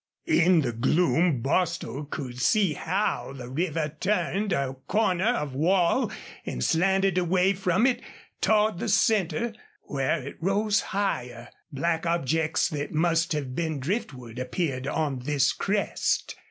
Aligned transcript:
In 0.25 0.61
the 0.61 0.71
gloom 0.71 1.43
Bostil 1.43 2.05
could 2.05 2.39
see 2.41 2.73
how 2.73 3.33
the 3.33 3.47
river 3.49 3.95
turned 3.99 4.51
a 4.51 4.73
corner 4.87 5.27
of 5.35 5.53
wall 5.53 6.11
and 6.43 6.63
slanted 6.63 7.19
away 7.19 7.53
from 7.53 7.85
it 7.85 8.01
toward 8.41 8.79
the 8.79 8.89
center, 8.89 9.53
where 9.83 10.19
it 10.23 10.37
rose 10.41 10.81
higher. 10.81 11.49
Black 11.71 12.07
objects 12.07 12.67
that 12.69 12.91
must 12.91 13.33
have 13.33 13.53
been 13.55 13.79
driftwood 13.79 14.39
appeared 14.39 14.87
on 14.87 15.19
this 15.19 15.53
crest. 15.53 16.35